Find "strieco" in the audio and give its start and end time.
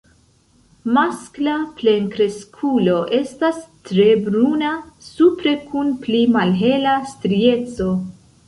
7.13-7.93